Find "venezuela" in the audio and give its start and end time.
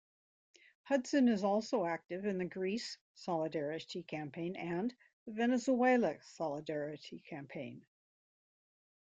5.31-6.15